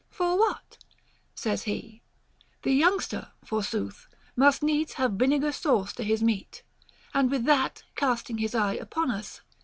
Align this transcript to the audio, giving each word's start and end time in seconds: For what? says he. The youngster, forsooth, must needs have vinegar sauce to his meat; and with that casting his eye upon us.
For 0.09 0.35
what? 0.35 0.79
says 1.35 1.65
he. 1.65 2.01
The 2.63 2.71
youngster, 2.73 3.33
forsooth, 3.45 4.07
must 4.35 4.63
needs 4.63 4.93
have 4.93 5.11
vinegar 5.11 5.51
sauce 5.51 5.93
to 5.93 6.03
his 6.03 6.23
meat; 6.23 6.63
and 7.13 7.29
with 7.29 7.43
that 7.45 7.83
casting 7.95 8.39
his 8.39 8.55
eye 8.55 8.73
upon 8.73 9.11
us. 9.11 9.41